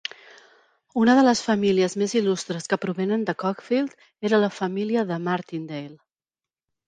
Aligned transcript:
Una 1.01 1.13
de 1.17 1.25
les 1.25 1.41
famílies 1.49 1.95
més 2.03 2.15
il·lustres 2.21 2.65
que 2.71 2.79
provenen 2.85 3.27
de 3.27 3.35
Cockfield 3.43 3.93
era 4.31 4.39
la 4.45 4.51
família 4.61 5.05
de 5.11 5.19
Martindale. 5.29 5.93